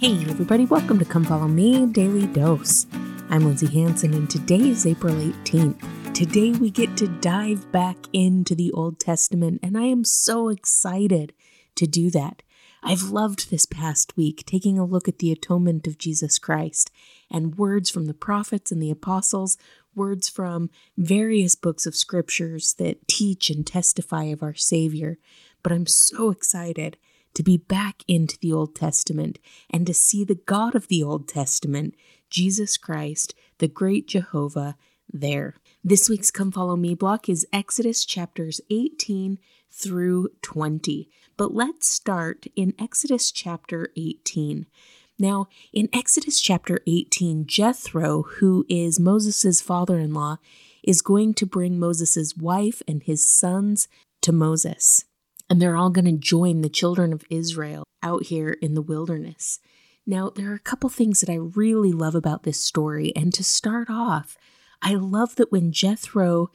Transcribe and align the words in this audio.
Hey, 0.00 0.12
everybody, 0.30 0.64
welcome 0.64 1.00
to 1.00 1.04
Come 1.04 1.24
Follow 1.24 1.48
Me 1.48 1.84
Daily 1.86 2.28
Dose. 2.28 2.86
I'm 3.30 3.44
Lindsay 3.44 3.66
Hanson, 3.66 4.14
and 4.14 4.30
today 4.30 4.68
is 4.68 4.86
April 4.86 5.12
18th. 5.12 6.14
Today, 6.14 6.52
we 6.52 6.70
get 6.70 6.96
to 6.98 7.08
dive 7.08 7.72
back 7.72 7.96
into 8.12 8.54
the 8.54 8.70
Old 8.70 9.00
Testament, 9.00 9.58
and 9.60 9.76
I 9.76 9.86
am 9.86 10.04
so 10.04 10.50
excited 10.50 11.32
to 11.74 11.88
do 11.88 12.12
that. 12.12 12.44
I've 12.80 13.10
loved 13.10 13.50
this 13.50 13.66
past 13.66 14.16
week 14.16 14.44
taking 14.46 14.78
a 14.78 14.84
look 14.84 15.08
at 15.08 15.18
the 15.18 15.32
atonement 15.32 15.88
of 15.88 15.98
Jesus 15.98 16.38
Christ 16.38 16.92
and 17.28 17.58
words 17.58 17.90
from 17.90 18.06
the 18.06 18.14
prophets 18.14 18.70
and 18.70 18.80
the 18.80 18.92
apostles, 18.92 19.58
words 19.96 20.28
from 20.28 20.70
various 20.96 21.56
books 21.56 21.86
of 21.86 21.96
scriptures 21.96 22.74
that 22.74 23.08
teach 23.08 23.50
and 23.50 23.66
testify 23.66 24.26
of 24.26 24.44
our 24.44 24.54
Savior. 24.54 25.18
But 25.64 25.72
I'm 25.72 25.86
so 25.86 26.30
excited 26.30 26.98
to 27.38 27.44
be 27.44 27.56
back 27.56 28.02
into 28.08 28.36
the 28.40 28.52
Old 28.52 28.74
Testament 28.74 29.38
and 29.70 29.86
to 29.86 29.94
see 29.94 30.24
the 30.24 30.34
God 30.34 30.74
of 30.74 30.88
the 30.88 31.04
Old 31.04 31.28
Testament, 31.28 31.94
Jesus 32.28 32.76
Christ, 32.76 33.32
the 33.58 33.68
great 33.68 34.08
Jehovah, 34.08 34.74
there. 35.08 35.54
This 35.84 36.08
week's 36.08 36.32
Come 36.32 36.50
Follow 36.50 36.74
Me 36.74 36.96
block 36.96 37.28
is 37.28 37.46
Exodus 37.52 38.04
chapters 38.04 38.60
18 38.72 39.38
through 39.70 40.30
20. 40.42 41.08
But 41.36 41.54
let's 41.54 41.88
start 41.88 42.46
in 42.56 42.74
Exodus 42.76 43.30
chapter 43.30 43.92
18. 43.96 44.66
Now, 45.16 45.46
in 45.72 45.88
Exodus 45.92 46.40
chapter 46.40 46.80
18, 46.88 47.46
Jethro, 47.46 48.22
who 48.22 48.66
is 48.68 48.98
Moses' 48.98 49.60
father 49.60 50.00
in 50.00 50.12
law, 50.12 50.38
is 50.82 51.02
going 51.02 51.34
to 51.34 51.46
bring 51.46 51.78
Moses' 51.78 52.36
wife 52.36 52.82
and 52.88 53.04
his 53.04 53.30
sons 53.30 53.86
to 54.22 54.32
Moses. 54.32 55.04
And 55.50 55.60
they're 55.60 55.76
all 55.76 55.90
going 55.90 56.04
to 56.04 56.12
join 56.12 56.60
the 56.60 56.68
children 56.68 57.12
of 57.12 57.24
Israel 57.30 57.84
out 58.02 58.24
here 58.24 58.50
in 58.50 58.74
the 58.74 58.82
wilderness. 58.82 59.60
Now, 60.06 60.30
there 60.30 60.50
are 60.50 60.54
a 60.54 60.60
couple 60.60 60.88
things 60.90 61.20
that 61.20 61.30
I 61.30 61.36
really 61.36 61.92
love 61.92 62.14
about 62.14 62.42
this 62.42 62.60
story. 62.60 63.12
And 63.14 63.32
to 63.34 63.44
start 63.44 63.88
off, 63.90 64.36
I 64.80 64.94
love 64.94 65.36
that 65.36 65.52
when 65.52 65.72
Jethro 65.72 66.50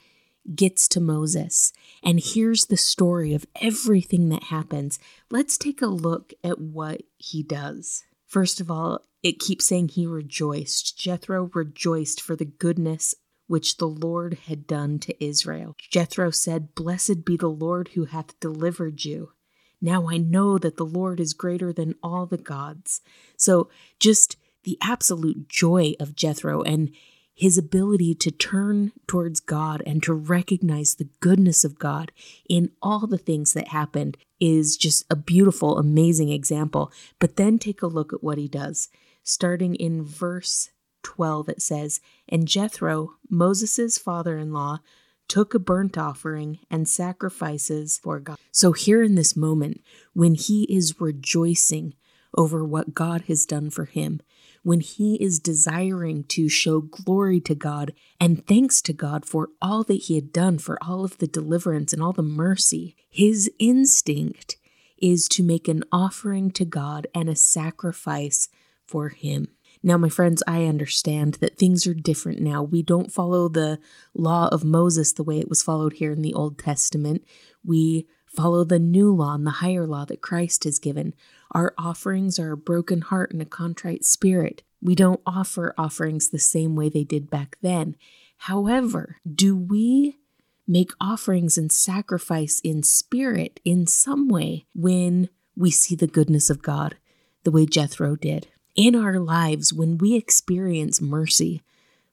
gets 0.55 0.87
to 0.89 0.99
Moses 0.99 1.71
and 2.03 2.19
hears 2.19 2.65
the 2.65 2.77
story 2.77 3.33
of 3.33 3.45
everything 3.61 4.29
that 4.29 4.43
happens, 4.43 4.99
let's 5.29 5.57
take 5.57 5.81
a 5.81 5.87
look 5.87 6.33
at 6.43 6.59
what 6.59 7.03
he 7.17 7.43
does. 7.43 8.03
First 8.27 8.59
of 8.59 8.71
all, 8.71 9.01
it 9.21 9.39
keeps 9.39 9.65
saying 9.65 9.89
he 9.89 10.05
rejoiced. 10.05 10.97
Jethro 10.97 11.49
rejoiced 11.53 12.19
for 12.21 12.35
the 12.35 12.45
goodness 12.45 13.15
which 13.53 13.77
the 13.77 13.87
Lord 13.87 14.33
had 14.47 14.65
done 14.65 14.97
to 14.97 15.23
Israel. 15.23 15.75
Jethro 15.77 16.31
said, 16.31 16.73
Blessed 16.73 17.23
be 17.23 17.37
the 17.37 17.51
Lord 17.51 17.89
who 17.89 18.05
hath 18.05 18.39
delivered 18.39 19.05
you. 19.05 19.33
Now 19.79 20.09
I 20.09 20.17
know 20.17 20.57
that 20.57 20.75
the 20.77 20.87
Lord 20.87 21.19
is 21.19 21.35
greater 21.35 21.71
than 21.71 21.93
all 22.01 22.25
the 22.25 22.39
gods. 22.39 23.01
So 23.37 23.69
just 23.99 24.37
the 24.63 24.79
absolute 24.81 25.47
joy 25.49 25.93
of 25.99 26.15
Jethro 26.15 26.63
and 26.63 26.89
his 27.35 27.55
ability 27.55 28.15
to 28.15 28.31
turn 28.31 28.91
towards 29.05 29.39
God 29.39 29.83
and 29.85 30.01
to 30.01 30.15
recognize 30.15 30.95
the 30.95 31.09
goodness 31.19 31.63
of 31.63 31.77
God 31.77 32.11
in 32.49 32.71
all 32.81 33.05
the 33.05 33.19
things 33.19 33.53
that 33.53 33.67
happened 33.67 34.17
is 34.39 34.75
just 34.75 35.05
a 35.11 35.15
beautiful, 35.15 35.77
amazing 35.77 36.29
example. 36.29 36.91
But 37.19 37.35
then 37.35 37.59
take 37.59 37.83
a 37.83 37.87
look 37.87 38.13
at 38.13 38.23
what 38.23 38.39
he 38.39 38.47
does. 38.47 38.89
Starting 39.21 39.75
in 39.75 40.03
verse 40.03 40.71
12, 41.03 41.49
it 41.49 41.61
says, 41.61 41.99
And 42.27 42.47
Jethro, 42.47 43.15
Moses' 43.29 43.97
father 43.97 44.37
in 44.37 44.51
law, 44.51 44.79
took 45.27 45.53
a 45.53 45.59
burnt 45.59 45.97
offering 45.97 46.59
and 46.69 46.87
sacrifices 46.87 47.97
for 47.97 48.19
God. 48.19 48.37
So, 48.51 48.71
here 48.71 49.01
in 49.01 49.15
this 49.15 49.35
moment, 49.35 49.81
when 50.13 50.35
he 50.35 50.63
is 50.63 50.99
rejoicing 50.99 51.93
over 52.35 52.63
what 52.63 52.93
God 52.93 53.23
has 53.23 53.45
done 53.45 53.69
for 53.69 53.85
him, 53.85 54.21
when 54.63 54.79
he 54.79 55.15
is 55.15 55.39
desiring 55.39 56.23
to 56.23 56.47
show 56.47 56.81
glory 56.81 57.41
to 57.41 57.53
God 57.53 57.93
and 58.19 58.45
thanks 58.47 58.81
to 58.83 58.93
God 58.93 59.25
for 59.25 59.49
all 59.61 59.83
that 59.83 60.03
he 60.03 60.15
had 60.15 60.31
done, 60.31 60.57
for 60.57 60.77
all 60.81 61.03
of 61.03 61.17
the 61.17 61.27
deliverance 61.27 61.93
and 61.93 62.01
all 62.01 62.13
the 62.13 62.23
mercy, 62.23 62.95
his 63.09 63.51
instinct 63.59 64.57
is 64.97 65.27
to 65.27 65.43
make 65.43 65.67
an 65.67 65.83
offering 65.91 66.49
to 66.51 66.63
God 66.63 67.07
and 67.13 67.27
a 67.27 67.35
sacrifice 67.35 68.47
for 68.87 69.09
him. 69.09 69.49
Now, 69.85 69.97
my 69.97 70.07
friends, 70.07 70.41
I 70.47 70.63
understand 70.65 71.35
that 71.35 71.57
things 71.57 71.85
are 71.85 71.93
different 71.93 72.39
now. 72.39 72.63
We 72.63 72.81
don't 72.81 73.11
follow 73.11 73.49
the 73.49 73.79
law 74.13 74.47
of 74.47 74.63
Moses 74.63 75.11
the 75.11 75.23
way 75.23 75.39
it 75.39 75.49
was 75.49 75.61
followed 75.61 75.93
here 75.93 76.13
in 76.13 76.21
the 76.21 76.33
Old 76.33 76.57
Testament. 76.57 77.25
We 77.65 78.07
follow 78.25 78.63
the 78.63 78.79
new 78.79 79.13
law 79.13 79.35
and 79.35 79.45
the 79.45 79.51
higher 79.51 79.85
law 79.85 80.05
that 80.05 80.21
Christ 80.21 80.63
has 80.63 80.79
given. 80.79 81.13
Our 81.51 81.73
offerings 81.77 82.39
are 82.39 82.53
a 82.53 82.57
broken 82.57 83.01
heart 83.01 83.31
and 83.31 83.41
a 83.41 83.45
contrite 83.45 84.05
spirit. 84.05 84.63
We 84.81 84.95
don't 84.95 85.21
offer 85.25 85.75
offerings 85.77 86.29
the 86.29 86.39
same 86.39 86.75
way 86.75 86.87
they 86.87 87.03
did 87.03 87.29
back 87.29 87.57
then. 87.61 87.97
However, 88.37 89.17
do 89.29 89.55
we 89.55 90.17
make 90.65 90.91
offerings 90.99 91.57
and 91.57 91.71
sacrifice 91.71 92.61
in 92.63 92.83
spirit 92.83 93.59
in 93.65 93.85
some 93.85 94.29
way 94.29 94.65
when 94.73 95.29
we 95.55 95.71
see 95.71 95.95
the 95.95 96.07
goodness 96.07 96.49
of 96.49 96.61
God, 96.61 96.95
the 97.43 97.51
way 97.51 97.65
Jethro 97.65 98.15
did? 98.15 98.47
In 98.75 98.95
our 98.95 99.19
lives, 99.19 99.71
when 99.71 99.99
we 99.99 100.15
experience 100.15 100.99
mercy, 100.99 101.61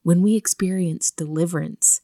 when 0.03 0.21
we 0.21 0.35
experience 0.35 1.09
deliverance, 1.09 2.01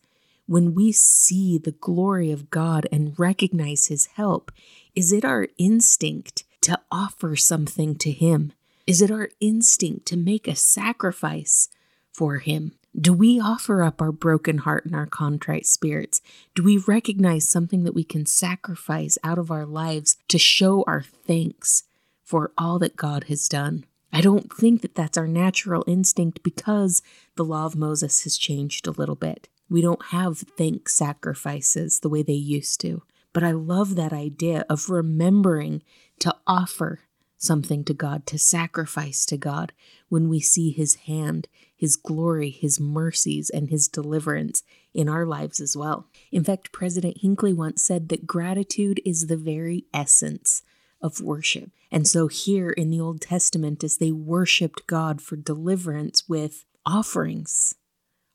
when 0.48 0.74
we 0.74 0.92
see 0.92 1.60
the 1.60 1.74
glory 1.74 2.32
of 2.32 2.50
God 2.50 2.88
and 2.92 3.14
recognize 3.20 3.86
His 3.86 4.08
help, 4.08 4.52
is 4.96 5.12
it 5.12 5.24
our 5.24 5.48
instinct 5.60 6.44
to 6.62 6.80
offer 6.92 7.36
something 7.36 7.98
to 7.98 8.10
Him? 8.10 8.52
Is 8.88 9.00
it 9.00 9.12
our 9.12 9.30
instinct 9.40 10.08
to 10.08 10.18
make 10.18 10.48
a 10.48 10.56
sacrifice 10.56 11.70
for 12.12 12.40
Him? 12.40 12.72
Do 13.00 13.14
we 13.14 13.40
offer 13.40 13.84
up 13.84 14.02
our 14.02 14.12
broken 14.12 14.58
heart 14.58 14.86
and 14.86 14.96
our 14.96 15.06
contrite 15.06 15.68
spirits? 15.68 16.20
Do 16.56 16.64
we 16.64 16.80
recognize 16.80 17.48
something 17.48 17.84
that 17.84 17.94
we 17.94 18.04
can 18.04 18.26
sacrifice 18.26 19.20
out 19.24 19.38
of 19.38 19.52
our 19.52 19.68
lives 19.68 20.18
to 20.30 20.40
show 20.40 20.84
our 20.88 21.04
thanks 21.04 21.84
for 22.24 22.52
all 22.58 22.80
that 22.80 22.96
God 22.96 23.26
has 23.26 23.48
done? 23.48 23.86
I 24.12 24.22
don't 24.22 24.52
think 24.52 24.82
that 24.82 24.96
that's 24.96 25.18
our 25.18 25.28
natural 25.28 25.84
instinct 25.88 26.42
because 26.44 27.02
the 27.36 27.46
law 27.46 27.66
of 27.66 27.76
Moses 27.76 28.24
has 28.24 28.38
changed 28.38 28.88
a 28.88 28.92
little 28.92 29.16
bit. 29.16 29.50
We 29.70 29.82
don't 29.82 30.06
have 30.08 30.40
thank 30.40 30.90
sacrifices 30.90 32.00
the 32.00 32.10
way 32.10 32.24
they 32.24 32.34
used 32.34 32.80
to. 32.82 33.04
But 33.34 33.44
I 33.44 33.52
love 33.52 33.96
that 33.96 34.14
idea 34.14 34.66
of 34.70 34.90
remembering 34.90 35.84
to 36.20 36.36
offer 36.48 37.02
something 37.38 37.84
to 37.84 37.94
God, 37.94 38.26
to 38.28 38.40
sacrifice 38.40 39.26
to 39.28 39.38
God 39.38 39.74
when 40.10 40.28
we 40.30 40.40
see 40.40 40.72
His 40.72 40.96
hand, 40.96 41.48
His 41.76 41.96
glory, 41.96 42.50
His 42.50 42.80
mercies, 42.80 43.50
and 43.50 43.70
His 43.70 43.88
deliverance 43.88 44.64
in 44.94 45.08
our 45.08 45.26
lives 45.26 45.60
as 45.60 45.78
well. 45.78 46.08
In 46.32 46.44
fact, 46.44 46.72
President 46.72 47.20
Hinckley 47.22 47.54
once 47.54 47.84
said 47.84 48.10
that 48.10 48.26
gratitude 48.26 49.00
is 49.06 49.28
the 49.28 49.38
very 49.38 49.86
essence 49.94 50.64
of 51.02 51.22
worship. 51.22 51.72
And 51.92 52.08
so, 52.08 52.28
here 52.28 52.70
in 52.70 52.90
the 52.90 53.00
Old 53.00 53.22
Testament, 53.22 53.84
as 53.84 53.98
they 53.98 54.12
worshiped 54.12 54.88
God 54.88 55.22
for 55.22 55.36
deliverance 55.36 56.28
with 56.28 56.66
offerings, 56.86 57.76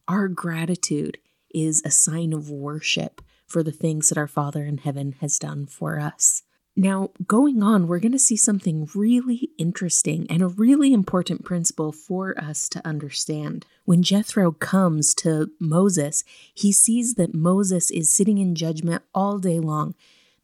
our 0.09 0.29
gratitude 0.29 1.19
is 1.55 1.83
a 1.85 1.91
sign 1.91 2.33
of 2.33 2.51
worship 2.51 3.21
for 3.47 3.63
the 3.63 3.73
things 3.73 4.09
that 4.09 4.19
our 4.19 4.29
Father 4.29 4.65
in 4.65 4.79
heaven 4.79 5.17
has 5.21 5.39
done 5.39 5.67
for 5.67 6.01
us. 6.01 6.43
Now, 6.75 7.11
going 7.27 7.63
on, 7.63 7.87
we're 7.87 7.99
going 7.99 8.13
to 8.13 8.19
see 8.19 8.37
something 8.37 8.89
really 8.95 9.51
interesting 9.59 10.27
and 10.31 10.41
a 10.41 10.49
really 10.49 10.95
important 10.95 11.45
principle 11.45 11.93
for 11.93 12.39
us 12.43 12.67
to 12.71 12.87
understand. 12.87 13.67
When 13.85 14.03
Jethro 14.03 14.53
comes 14.53 15.15
to 15.17 15.51
Moses, 15.61 16.25
he 16.55 16.73
sees 16.73 17.17
that 17.17 17.35
Moses 17.35 17.91
is 17.91 18.11
sitting 18.11 18.39
in 18.39 18.55
judgment 18.55 19.03
all 19.15 19.39
day 19.39 19.61
long. 19.61 19.95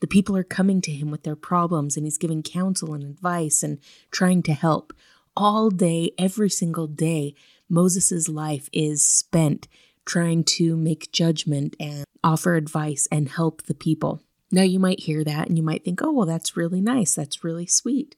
The 0.00 0.06
people 0.06 0.36
are 0.36 0.44
coming 0.44 0.80
to 0.82 0.92
him 0.92 1.10
with 1.10 1.24
their 1.24 1.36
problems, 1.36 1.96
and 1.96 2.06
he's 2.06 2.18
giving 2.18 2.42
counsel 2.42 2.94
and 2.94 3.02
advice 3.02 3.62
and 3.62 3.78
trying 4.10 4.42
to 4.44 4.52
help. 4.52 4.92
All 5.36 5.70
day, 5.70 6.12
every 6.18 6.50
single 6.50 6.86
day, 6.86 7.34
Moses' 7.68 8.28
life 8.28 8.68
is 8.72 9.04
spent 9.04 9.68
trying 10.04 10.42
to 10.42 10.76
make 10.76 11.12
judgment 11.12 11.76
and 11.78 12.04
offer 12.24 12.54
advice 12.54 13.06
and 13.12 13.28
help 13.28 13.62
the 13.64 13.74
people. 13.74 14.22
Now, 14.50 14.62
you 14.62 14.78
might 14.78 15.00
hear 15.00 15.22
that 15.22 15.48
and 15.48 15.56
you 15.56 15.62
might 15.62 15.84
think, 15.84 16.00
oh, 16.02 16.12
well, 16.12 16.26
that's 16.26 16.56
really 16.56 16.80
nice. 16.80 17.14
That's 17.14 17.44
really 17.44 17.66
sweet. 17.66 18.16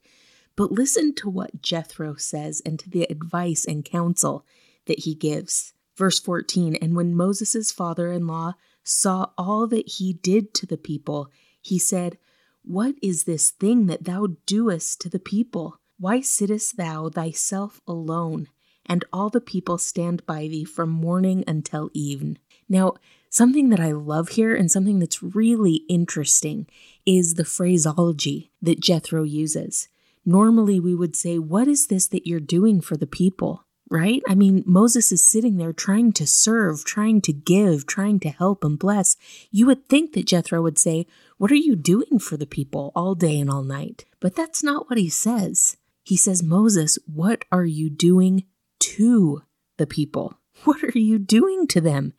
But 0.55 0.71
listen 0.71 1.15
to 1.17 1.29
what 1.29 1.63
Jethro 1.63 2.15
says 2.15 2.63
and 2.65 2.79
to 2.79 2.89
the 2.89 3.03
advice 3.11 3.65
and 3.65 3.85
counsel 3.85 4.47
that 4.87 5.01
he 5.01 5.15
gives. 5.15 5.73
Verse 5.97 6.21
14 6.21 6.77
And 6.77 6.95
when 6.95 7.15
Moses' 7.15 7.73
father 7.73 8.13
in 8.13 8.27
law 8.27 8.55
saw 8.85 9.31
all 9.37 9.67
that 9.67 9.89
he 9.89 10.13
did 10.13 10.55
to 10.55 10.67
the 10.67 10.77
people, 10.77 11.31
he 11.61 11.79
said, 11.79 12.19
What 12.65 12.95
is 13.03 13.25
this 13.25 13.51
thing 13.51 13.87
that 13.87 14.05
thou 14.05 14.29
doest 14.47 15.01
to 15.03 15.09
the 15.09 15.19
people? 15.19 15.81
Why 15.99 16.21
sittest 16.21 16.77
thou 16.77 17.09
thyself 17.09 17.81
alone? 17.87 18.49
and 18.91 19.05
all 19.13 19.31
the 19.31 19.41
people 19.41 19.79
stand 19.79 20.27
by 20.27 20.49
thee 20.49 20.65
from 20.65 20.91
morning 20.91 21.45
until 21.47 21.91
even. 21.95 22.39
Now, 22.69 22.95
something 23.29 23.69
that 23.69 23.79
I 23.79 23.93
love 23.93 24.31
here 24.31 24.53
and 24.53 24.69
something 24.69 24.99
that's 24.99 25.23
really 25.23 25.85
interesting 25.89 26.67
is 27.07 27.35
the 27.35 27.45
phraseology 27.45 28.51
that 28.61 28.81
Jethro 28.81 29.23
uses. 29.23 29.89
normally 30.27 30.79
we 30.79 30.95
would 30.95 31.17
say, 31.17 31.39
What 31.39 31.69
is 31.69 31.87
this 31.87 32.09
that 32.09 32.27
you're 32.27 32.41
doing 32.41 32.81
for 32.81 32.97
the 32.97 33.07
people? 33.07 33.65
Right? 33.93 34.23
I 34.29 34.37
mean, 34.37 34.63
Moses 34.67 35.11
is 35.11 35.27
sitting 35.27 35.57
there 35.57 35.73
trying 35.73 36.13
to 36.13 36.27
serve, 36.27 36.85
trying 36.85 37.21
to 37.23 37.33
give, 37.33 37.87
trying 37.87 38.21
to 38.21 38.29
help 38.29 38.63
and 38.63 38.79
bless. 38.79 39.17
You 39.51 39.67
would 39.67 39.89
think 39.89 40.13
that 40.13 40.27
Jethro 40.27 40.63
would 40.63 40.79
say, 40.79 41.07
What 41.39 41.51
are 41.51 41.57
you 41.57 41.75
doing 41.75 42.21
for 42.21 42.37
the 42.37 42.47
people 42.47 42.93
all 42.95 43.17
day 43.17 43.41
and 43.41 43.51
all 43.51 43.65
night? 43.65 44.05
But 44.21 44.37
that's 44.37 44.63
not 44.63 44.89
what 44.89 44.99
he 44.99 45.09
says. 45.09 45.77
He 46.05 46.17
says, 46.17 46.43
Moses, 46.43 46.99
what 47.13 47.45
are 47.51 47.65
you 47.65 47.91
doing 47.91 48.45
to 48.81 49.43
the 49.77 49.87
people? 49.87 50.37
What 50.65 50.85
are 50.85 50.99
you 50.99 51.19
doing 51.19 51.67
to 51.69 51.81
them? 51.81 52.13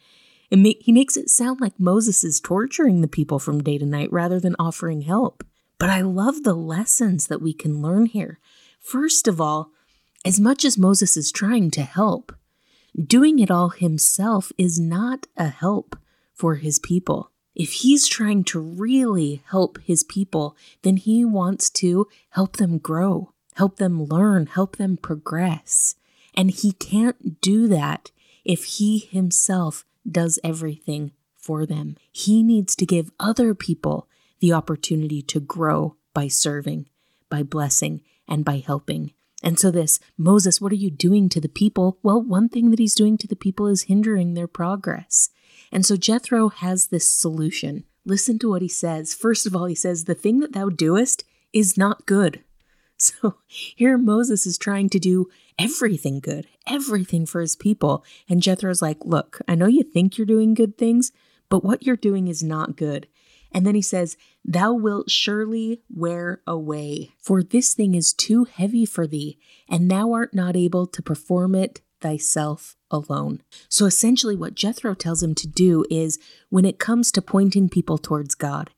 And 0.52 0.66
he 0.66 0.92
makes 0.92 1.16
it 1.16 1.30
sound 1.30 1.62
like 1.62 1.80
Moses 1.80 2.24
is 2.24 2.40
torturing 2.40 3.02
the 3.02 3.08
people 3.08 3.38
from 3.38 3.62
day 3.62 3.78
to 3.78 3.86
night 3.86 4.12
rather 4.12 4.40
than 4.40 4.56
offering 4.58 5.02
help. 5.02 5.44
But 5.78 5.90
I 5.90 6.02
love 6.02 6.44
the 6.44 6.54
lessons 6.56 7.28
that 7.28 7.42
we 7.42 7.54
can 7.54 7.82
learn 7.82 8.08
here. 8.08 8.40
First 8.80 9.28
of 9.28 9.40
all, 9.40 9.72
as 10.24 10.40
much 10.40 10.64
as 10.64 10.78
Moses 10.78 11.18
is 11.18 11.32
trying 11.32 11.72
to 11.72 11.82
help, 11.82 12.34
doing 12.96 13.40
it 13.40 13.50
all 13.50 13.70
himself 13.70 14.52
is 14.58 14.80
not 14.80 15.28
a 15.38 15.48
help 15.48 15.96
for 16.34 16.56
his 16.56 16.80
people. 16.80 17.32
If 17.56 17.74
he's 17.74 18.08
trying 18.08 18.44
to 18.46 18.60
really 18.60 19.44
help 19.50 19.80
his 19.84 20.04
people, 20.04 20.56
then 20.84 20.98
he 20.98 21.26
wants 21.26 21.70
to 21.72 22.08
help 22.30 22.58
them 22.58 22.78
grow, 22.78 23.34
help 23.56 23.78
them 23.78 24.06
learn, 24.06 24.46
help 24.46 24.78
them 24.78 24.98
progress. 24.98 25.96
And 26.34 26.52
he 26.52 26.72
can't 26.74 27.42
do 27.42 27.68
that 27.68 28.12
if 28.46 28.64
he 28.64 29.00
himself 29.00 29.86
does 30.10 30.40
everything 30.44 31.12
for 31.36 31.66
them. 31.66 31.98
He 32.12 32.42
needs 32.44 32.76
to 32.78 32.86
give 32.86 33.12
other 33.20 33.54
people 33.54 34.08
the 34.40 34.54
opportunity 34.54 35.22
to 35.24 35.40
grow 35.40 35.96
by 36.14 36.28
serving, 36.28 36.88
by 37.30 37.44
blessing, 37.44 38.02
and 38.28 38.46
by 38.46 38.64
helping. 38.66 39.14
And 39.44 39.60
so, 39.60 39.72
this, 39.72 40.00
Moses, 40.18 40.62
what 40.62 40.72
are 40.72 40.76
you 40.76 40.92
doing 40.92 41.30
to 41.30 41.42
the 41.42 41.50
people? 41.50 41.98
Well, 42.04 42.22
one 42.22 42.50
thing 42.50 42.70
that 42.70 42.80
he's 42.80 42.96
doing 42.96 43.18
to 43.20 43.28
the 43.28 43.36
people 43.36 43.68
is 43.68 43.84
hindering 43.84 44.34
their 44.34 44.48
progress. 44.48 45.30
And 45.72 45.86
so, 45.86 45.98
Jethro 45.98 46.50
has 46.50 46.88
this 46.88 47.10
solution. 47.10 47.86
Listen 48.06 48.40
to 48.40 48.50
what 48.50 48.62
he 48.62 48.68
says. 48.68 49.14
First 49.14 49.46
of 49.46 49.56
all, 49.56 49.66
he 49.66 49.76
says, 49.76 50.06
The 50.06 50.16
thing 50.16 50.40
that 50.40 50.54
thou 50.54 50.70
doest 50.70 51.24
is 51.54 51.78
not 51.78 52.06
good. 52.06 52.44
So 53.04 53.38
here 53.48 53.98
Moses 53.98 54.46
is 54.46 54.60
trying 54.60 54.88
to 54.90 55.00
do 55.00 55.26
everything 55.58 56.20
good, 56.20 56.46
everything 56.68 57.26
for 57.26 57.42
his 57.42 57.56
people. 57.56 58.06
And 58.30 58.44
Jethro's 58.44 58.84
like, 58.84 59.00
Look, 59.04 59.42
I 59.48 59.56
know 59.56 59.66
you 59.66 59.82
think 59.82 60.20
you're 60.20 60.28
doing 60.28 60.54
good 60.54 60.78
things, 60.78 61.12
but 61.50 61.64
what 61.64 61.82
you're 61.82 61.96
doing 61.96 62.28
is 62.28 62.44
not 62.44 62.76
good. 62.76 63.08
And 63.52 63.66
then 63.66 63.76
he 63.76 63.82
says, 63.82 64.18
Thou 64.46 64.74
wilt 64.74 65.10
surely 65.10 65.82
wear 65.90 66.42
away, 66.48 67.12
for 67.20 67.44
this 67.44 67.74
thing 67.74 67.96
is 67.96 68.14
too 68.14 68.46
heavy 68.46 68.86
for 68.86 69.06
thee, 69.06 69.38
and 69.68 69.90
thou 69.90 70.14
art 70.14 70.34
not 70.34 70.56
able 70.56 70.88
to 70.88 71.02
perform 71.02 71.56
it 71.56 71.82
thyself 72.00 72.76
alone. 72.90 73.42
So 73.70 73.86
essentially, 73.86 74.36
what 74.36 74.56
Jethro 74.56 74.94
tells 74.94 75.22
him 75.22 75.36
to 75.36 75.48
do 75.48 75.86
is 75.90 76.18
when 76.50 76.66
it 76.66 76.80
comes 76.80 77.12
to 77.12 77.22
pointing 77.22 77.70
people 77.70 77.98
towards 77.98 78.36
God, 78.36 78.72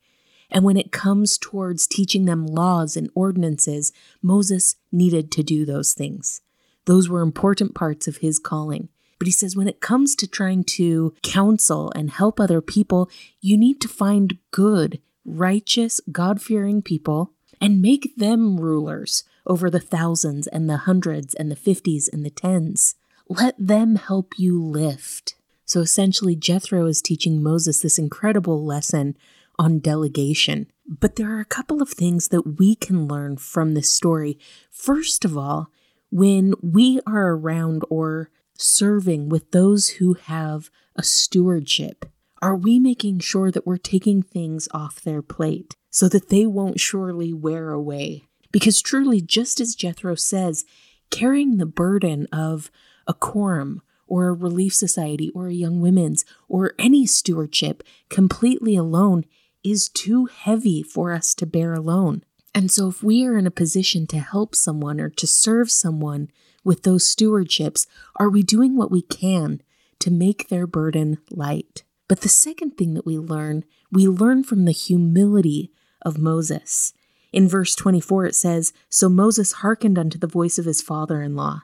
and 0.52 0.64
when 0.64 0.78
it 0.78 0.92
comes 0.92 1.38
towards 1.38 1.88
teaching 1.88 2.26
them 2.26 2.46
laws 2.46 2.96
and 2.96 3.10
ordinances, 3.16 3.92
Moses 4.22 4.76
needed 4.92 5.32
to 5.32 5.44
do 5.44 5.66
those 5.66 5.94
things. 5.94 6.42
Those 6.86 7.10
were 7.10 7.22
important 7.22 7.74
parts 7.74 8.08
of 8.08 8.18
his 8.18 8.38
calling. 8.40 8.90
But 9.24 9.28
he 9.30 9.32
says 9.32 9.56
when 9.56 9.70
it 9.70 9.80
comes 9.80 10.18
to 10.18 10.28
trying 10.28 10.66
to 10.76 11.14
counsel 11.22 11.94
and 11.96 12.12
help 12.12 12.42
other 12.42 12.60
people, 12.60 13.10
you 13.40 13.56
need 13.56 13.80
to 13.80 13.88
find 13.88 14.38
good, 14.52 15.00
righteous, 15.24 16.02
God 16.12 16.42
fearing 16.42 16.82
people 16.82 17.32
and 17.62 17.82
make 17.82 18.18
them 18.18 18.60
rulers 18.60 19.24
over 19.48 19.70
the 19.70 19.80
thousands 19.80 20.46
and 20.48 20.70
the 20.70 20.76
hundreds 20.76 21.34
and 21.34 21.50
the 21.50 21.56
fifties 21.56 22.10
and 22.12 22.26
the 22.26 22.30
tens. 22.30 22.96
Let 23.30 23.56
them 23.58 23.96
help 23.96 24.34
you 24.38 24.62
lift. 24.62 25.36
So 25.64 25.80
essentially, 25.80 26.36
Jethro 26.36 26.86
is 26.86 27.02
teaching 27.02 27.42
Moses 27.42 27.80
this 27.80 27.98
incredible 27.98 28.66
lesson 28.66 29.16
on 29.58 29.80
delegation. 29.80 30.68
But 30.86 31.16
there 31.16 31.32
are 31.32 31.40
a 31.40 31.46
couple 31.46 31.82
of 31.82 31.88
things 31.88 32.28
that 32.28 32.58
we 32.60 32.76
can 32.76 33.08
learn 33.08 33.38
from 33.38 33.74
this 33.74 33.90
story. 33.90 34.38
First 34.70 35.24
of 35.24 35.38
all, 35.38 35.72
when 36.12 36.56
we 36.62 37.00
are 37.08 37.30
around 37.30 37.86
or 37.90 38.30
serving 38.58 39.30
with 39.30 39.52
those 39.52 39.90
who 39.90 40.14
have 40.14 40.70
a 40.96 41.04
stewardship, 41.04 42.06
are 42.42 42.56
we 42.56 42.80
making 42.80 43.20
sure 43.20 43.52
that 43.52 43.66
we're 43.66 43.78
taking 43.78 44.22
things 44.22 44.68
off 44.72 45.02
their 45.02 45.22
plate 45.22 45.76
so 45.90 46.10
that 46.10 46.30
they 46.30 46.46
won't 46.46 46.80
surely 46.80 47.34
wear 47.34 47.72
away? 47.72 48.26
Because 48.52 48.82
truly, 48.82 49.22
just 49.22 49.60
as 49.60 49.76
Jethro 49.76 50.16
says, 50.16 50.66
carrying 51.10 51.58
the 51.58 51.66
burden 51.66 52.28
of 52.32 52.70
a 53.08 53.14
quorum 53.14 53.82
or 54.08 54.28
a 54.28 54.34
relief 54.34 54.74
society 54.74 55.32
or 55.34 55.48
a 55.48 55.54
young 55.54 55.80
women's 55.80 56.26
or 56.48 56.74
any 56.78 57.06
stewardship 57.06 57.82
completely 58.10 58.76
alone 58.76 59.26
is 59.64 59.90
too 59.90 60.26
heavy 60.26 60.84
for 60.84 61.12
us 61.12 61.34
to 61.36 61.46
bear 61.46 61.74
alone. 61.74 62.24
And 62.54 62.70
so, 62.70 62.90
if 62.90 63.02
we 63.02 63.26
are 63.26 63.38
in 63.38 63.48
a 63.48 63.52
position 63.52 64.06
to 64.08 64.20
help 64.20 64.54
someone 64.54 65.00
or 65.00 65.10
to 65.10 65.26
serve 65.26 65.72
someone 65.72 66.30
with 66.64 66.84
those 66.84 67.04
stewardships, 67.04 67.88
are 68.16 68.30
we 68.30 68.44
doing 68.44 68.76
what 68.76 68.92
we 68.92 69.02
can 69.02 69.62
to 70.00 70.12
make 70.12 70.48
their 70.48 70.68
burden 70.68 71.18
light? 71.30 71.84
But 72.08 72.22
the 72.22 72.30
second 72.30 72.78
thing 72.78 72.94
that 72.94 73.06
we 73.06 73.18
learn, 73.18 73.64
we 73.92 74.08
learn 74.08 74.44
from 74.44 74.66
the 74.66 74.72
humility 74.72 75.72
of 76.02 76.18
Moses. 76.18 76.94
In 77.32 77.48
verse 77.48 77.76
24, 77.76 78.28
it 78.28 78.36
says 78.36 78.74
So 78.90 79.10
Moses 79.10 79.54
hearkened 79.54 79.98
unto 79.98 80.18
the 80.18 80.28
voice 80.28 80.60
of 80.60 80.66
his 80.66 80.82
father 80.82 81.22
in 81.22 81.36
law 81.36 81.62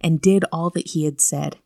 and 0.00 0.20
did 0.20 0.44
all 0.50 0.70
that 0.70 0.88
he 0.88 1.04
had 1.04 1.20
said. 1.20 1.58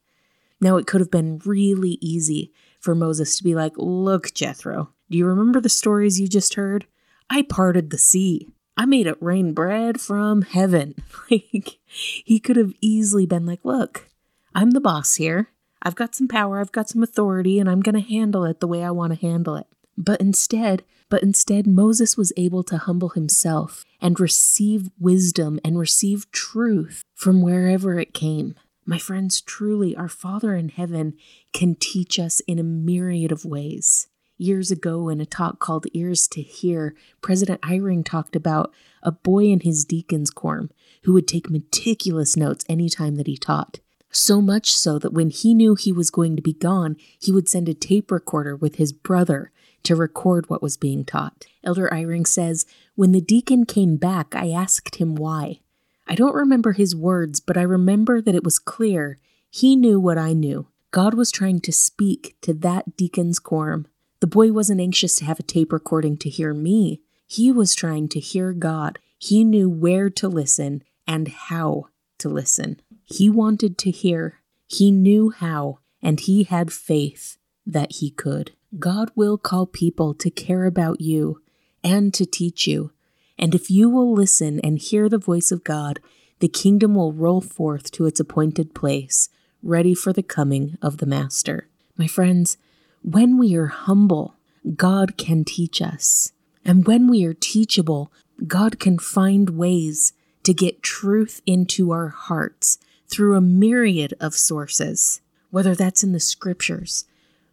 Now, 0.61 0.77
it 0.77 0.87
could 0.87 1.01
have 1.01 1.11
been 1.11 1.41
really 1.45 1.99
easy 2.01 2.53
for 2.81 2.95
Moses 2.95 3.37
to 3.37 3.45
be 3.45 3.55
like, 3.55 3.75
Look, 3.77 4.35
Jethro, 4.35 4.91
do 5.11 5.19
you 5.19 5.27
remember 5.27 5.61
the 5.61 5.69
stories 5.69 6.19
you 6.19 6.27
just 6.27 6.55
heard? 6.55 6.87
I 7.31 7.43
parted 7.43 7.91
the 7.91 7.99
sea. 7.99 8.49
I 8.77 8.87
made 8.87 9.07
it 9.07 9.23
rain 9.23 9.53
bread 9.53 10.01
from 10.01 10.43
heaven. 10.43 10.95
Like, 11.31 11.79
he 11.87 12.39
could 12.39 12.57
have 12.57 12.75
easily 12.83 13.25
been 13.25 13.47
like, 13.47 13.65
Look, 13.65 14.11
I'm 14.55 14.73
the 14.73 14.81
boss 14.81 15.15
here. 15.15 15.49
I've 15.81 15.95
got 15.95 16.15
some 16.15 16.29
power, 16.29 16.61
I've 16.61 16.73
got 16.73 16.89
some 16.89 17.03
authority, 17.03 17.59
and 17.59 17.69
I'm 17.69 17.81
going 17.81 17.95
to 17.95 18.01
handle 18.01 18.45
it 18.45 18.61
the 18.61 18.67
way 18.67 18.83
I 18.83 18.91
want 18.91 19.13
to 19.13 19.27
handle 19.27 19.57
it. 19.57 19.67
But 19.97 20.21
instead, 20.21 20.83
but 21.09 21.23
instead, 21.23 21.67
Moses 21.67 22.17
was 22.17 22.33
able 22.37 22.63
to 22.65 22.79
humble 22.79 23.11
himself 23.11 23.85
and 24.01 24.19
receive 24.19 24.91
wisdom 24.99 25.61
and 25.65 25.79
receive 25.79 26.31
truth 26.33 27.05
from 27.15 27.43
wherever 27.43 27.99
it 27.99 28.15
came. 28.15 28.55
My 28.85 28.99
friends, 28.99 29.41
truly, 29.41 29.97
our 29.97 30.09
Father 30.09 30.55
in 30.55 30.69
heaven 30.71 31.15
can 31.53 31.75
teach 31.75 32.19
us 32.19 32.41
in 32.41 32.59
a 32.59 32.65
myriad 32.65 33.33
of 33.33 33.45
ways. 33.45 34.09
Years 34.37 34.73
ago, 34.73 35.09
in 35.09 35.21
a 35.21 35.27
talk 35.27 35.61
called 35.61 35.87
Ears 35.95 36.27
to 36.29 36.43
Hear, 36.43 36.97
President 37.21 37.61
Eyring 37.61 38.05
talked 38.05 38.35
about 38.35 38.75
a 39.01 39.13
boy 39.13 39.45
in 39.45 39.61
his 39.61 39.85
deacon's 39.85 40.31
quorum 40.31 40.71
who 41.05 41.13
would 41.13 41.29
take 41.29 41.49
meticulous 41.49 42.37
notes 42.37 42.65
any 42.69 42.89
time 42.89 43.15
that 43.15 43.29
he 43.29 43.37
taught. 43.37 43.79
So 44.11 44.41
much 44.41 44.77
so 44.77 44.99
that 44.99 45.13
when 45.13 45.31
he 45.31 45.55
knew 45.55 45.77
he 45.77 45.93
was 45.93 46.11
going 46.11 46.35
to 46.35 46.43
be 46.43 46.53
gone, 46.53 46.97
he 47.19 47.31
would 47.31 47.49
send 47.49 47.69
a 47.69 47.75
tape 47.75 48.11
recorder 48.11 48.57
with 48.57 48.75
his 48.77 48.93
brother 48.93 49.53
to 49.85 49.95
record 49.95 50.51
what 50.51 50.63
was 50.63 50.77
being 50.77 51.05
taught. 51.05 51.47
Elder 51.63 51.89
Eyring 51.93 52.27
says, 52.27 52.67
When 52.97 53.13
the 53.13 53.21
deacon 53.21 53.67
came 53.67 53.97
back, 53.97 54.35
I 54.35 54.51
asked 54.51 54.97
him 54.97 55.15
why. 55.15 55.61
I 56.09 56.17
don't 56.17 56.35
remember 56.35 56.73
his 56.73 56.97
words, 56.97 57.39
but 57.39 57.57
I 57.57 57.63
remember 57.63 58.21
that 58.21 58.35
it 58.35 58.45
was 58.45 58.59
clear 58.59 59.19
he 59.49 59.77
knew 59.77 60.01
what 60.01 60.19
I 60.19 60.33
knew. 60.33 60.67
God 60.91 61.15
was 61.15 61.31
trying 61.31 61.61
to 61.61 61.73
speak 61.73 62.37
to 62.41 62.53
that 62.55 62.97
deacon's 62.97 63.39
quorum. 63.39 63.87
The 64.25 64.29
boy 64.29 64.53
wasn't 64.53 64.81
anxious 64.81 65.17
to 65.17 65.27
have 65.27 65.39
a 65.39 65.43
tape 65.43 65.71
recording 65.71 66.17
to 66.17 66.31
hear 66.31 66.55
me. 66.55 67.03
He 67.27 67.53
was 67.53 67.75
trying 67.75 68.09
to 68.09 68.19
hear 68.19 68.55
God. 68.55 68.99
He 69.19 69.45
knew 69.45 69.69
where 69.69 70.09
to 70.09 70.29
listen 70.29 70.83
and 71.07 71.29
how 71.29 71.89
to 72.21 72.31
listen. 72.31 72.81
He 73.05 73.29
wanted 73.29 73.77
to 73.77 73.91
hear. 73.91 74.41
He 74.67 74.91
knew 74.91 75.29
how, 75.29 75.81
and 76.01 76.21
he 76.21 76.45
had 76.45 76.73
faith 76.73 77.37
that 77.67 77.97
he 77.97 78.09
could. 78.09 78.53
God 78.79 79.11
will 79.15 79.37
call 79.37 79.67
people 79.67 80.15
to 80.15 80.31
care 80.31 80.65
about 80.65 81.03
you 81.03 81.43
and 81.83 82.15
to 82.15 82.25
teach 82.25 82.67
you. 82.67 82.93
And 83.39 83.55
if 83.55 83.71
you 83.71 83.91
will 83.91 84.11
listen 84.11 84.59
and 84.61 84.79
hear 84.79 85.11
the 85.11 85.19
voice 85.19 85.53
of 85.53 85.65
God, 85.65 86.01
the 86.39 86.49
kingdom 86.49 86.95
will 86.95 87.13
roll 87.13 87.43
forth 87.43 87.91
to 87.91 88.07
its 88.07 88.21
appointed 88.21 88.75
place, 88.75 89.29
ready 89.63 89.95
for 89.95 90.15
the 90.15 90.23
coming 90.23 90.79
of 90.81 90.97
the 90.97 91.05
Master. 91.05 91.69
My 91.99 92.07
friends, 92.07 92.57
when 93.05 93.37
we 93.37 93.55
are 93.55 93.67
humble, 93.67 94.35
God 94.77 95.19
can 95.19 95.45
teach 95.45 95.83
us. 95.83 96.33
And 96.65 96.87
when 96.87 97.07
we 97.07 97.23
are 97.27 97.35
teachable, 97.35 98.11
God 98.47 98.81
can 98.81 98.99
find 98.99 99.51
ways 99.51 100.15
to 100.43 100.55
get 100.55 100.83
truth 100.83 101.43
into 101.45 101.91
our 101.91 102.09
hearts 102.09 102.79
through 103.07 103.37
a 103.37 103.43
myriad 103.43 104.15
of 104.21 104.33
sources, 104.33 105.21
whether 105.51 105.75
that's 105.75 106.03
in 106.03 106.13
the 106.13 106.21
scriptures, 106.21 107.05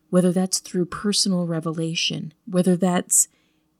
whether 0.09 0.31
that's 0.31 0.59
through 0.59 0.85
personal 0.85 1.45
revelation, 1.45 2.33
whether 2.45 2.77
that's 2.77 3.27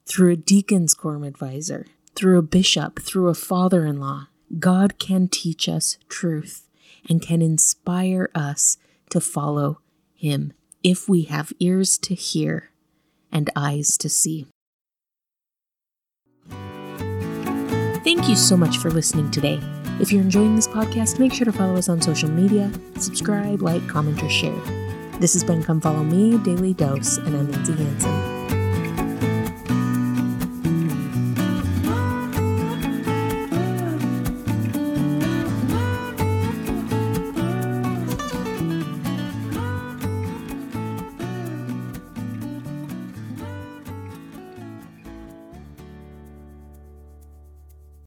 through 0.06 0.34
a 0.34 0.36
deacon's 0.36 0.94
quorum 0.94 1.24
advisor, 1.24 1.86
through 2.16 2.38
a 2.38 2.44
bishop, 2.44 3.00
through 3.00 3.30
a 3.30 3.34
father 3.34 3.86
in 3.86 3.98
law. 3.98 4.28
God 4.60 5.00
can 5.00 5.30
teach 5.30 5.70
us 5.70 5.98
truth 6.10 6.68
and 7.08 7.22
can 7.22 7.42
inspire 7.42 8.30
us 8.36 8.78
to 9.10 9.22
follow 9.22 9.80
Him 10.14 10.52
if 10.84 11.08
we 11.08 11.24
have 11.24 11.54
ears 11.60 11.98
to 12.00 12.16
hear 12.16 12.70
and 13.32 13.50
eyes 13.56 13.98
to 13.98 14.10
see. 14.10 14.48
Thank 18.04 18.28
you 18.28 18.36
so 18.36 18.58
much 18.58 18.78
for 18.78 18.90
listening 18.90 19.30
today. 19.32 19.60
If 20.00 20.12
you're 20.12 20.24
enjoying 20.24 20.56
this 20.56 20.68
podcast, 20.68 21.20
make 21.20 21.34
sure 21.34 21.46
to 21.46 21.52
follow 21.52 21.76
us 21.78 21.88
on 21.88 22.02
social 22.02 22.30
media, 22.30 22.72
subscribe, 22.98 23.62
like, 23.62 23.88
comment, 23.88 24.24
or 24.24 24.30
share. 24.30 24.60
This 25.20 25.34
has 25.34 25.44
been 25.44 25.64
Come 25.64 25.80
Follow 25.80 26.04
Me, 26.04 26.40
Daily 26.40 26.74
Dose, 26.74 27.18
and 27.18 27.36
I'm 27.36 27.52
Lindsay 27.52 27.74
Hanson. 27.74 28.41